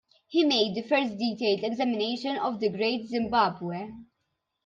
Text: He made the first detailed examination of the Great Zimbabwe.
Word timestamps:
He 0.27 0.43
made 0.43 0.73
the 0.73 0.81
first 0.81 1.19
detailed 1.19 1.63
examination 1.63 2.35
of 2.35 2.59
the 2.59 2.69
Great 2.69 3.05
Zimbabwe. 3.07 3.89